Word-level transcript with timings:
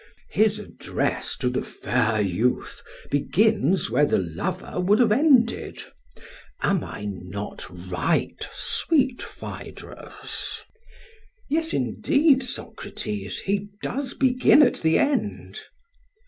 His 0.31 0.57
address 0.57 1.37
to 1.37 1.47
the 1.51 1.61
fair 1.61 2.19
youth 2.19 2.81
begins 3.11 3.91
where 3.91 4.07
the 4.07 4.17
lover 4.17 4.79
would 4.79 4.97
have 4.97 5.11
ended. 5.11 5.77
Am 6.63 6.83
I 6.83 7.05
not 7.07 7.67
right, 7.69 8.35
sweet 8.51 9.21
Phaedrus? 9.21 10.01
PHAEDRUS: 10.63 10.63
Yes, 11.49 11.73
indeed, 11.75 12.41
Socrates; 12.41 13.41
he 13.41 13.67
does 13.83 14.15
begin 14.15 14.63
at 14.63 14.81
the 14.81 14.97
end. 14.97 15.59